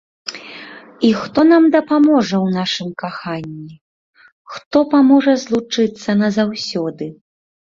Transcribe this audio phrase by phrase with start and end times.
[1.09, 3.77] І хто нам дапаможа ў нашым каханні,
[4.55, 7.05] хто паможа злучыцца назаўсёды?